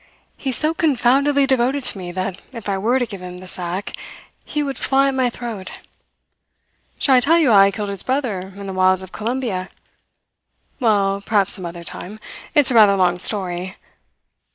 [0.35, 3.95] He's so confoundedly devoted to me that if I were to give him the sack
[4.43, 5.69] he would fly at my throat.
[6.97, 9.69] Shall I tell you how I killed his brother in the wilds of Colombia?
[10.79, 12.17] Well, perhaps some other time
[12.55, 13.75] it's a rather long story.